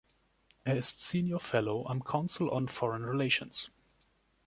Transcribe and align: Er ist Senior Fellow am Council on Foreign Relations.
Er 0.63 0.77
ist 0.79 1.07
Senior 1.07 1.39
Fellow 1.39 1.85
am 1.87 2.03
Council 2.03 2.49
on 2.49 2.67
Foreign 2.67 3.03
Relations. 3.03 3.69